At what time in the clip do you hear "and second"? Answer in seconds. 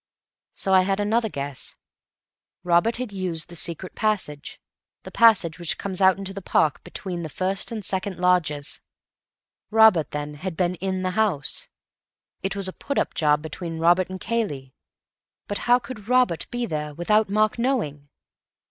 7.71-8.17